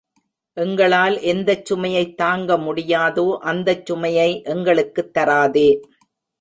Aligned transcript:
எங்களால் 0.57 1.17
எந்தச் 1.23 1.65
சுமையைத் 1.65 2.15
தாங்க 2.15 2.57
முடியாதோ, 2.57 3.27
அந்தச் 3.43 3.85
சுமையை 3.85 4.29
எங்களுக்குத் 4.47 5.13
தராதே! 5.13 5.69